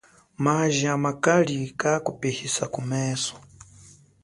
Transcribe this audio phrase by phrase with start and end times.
[0.43, 3.35] Maji amakali kakupihisa kumeso.